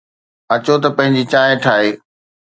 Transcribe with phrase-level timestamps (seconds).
[0.53, 1.91] اچو ته پنهنجي چانهه ٺاهي.